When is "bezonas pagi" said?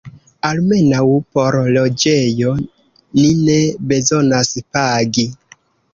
3.93-5.27